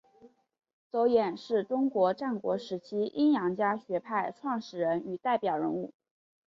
[0.91, 5.93] 邹衍是中国战国时期阴阳家学派创始者与代表人物。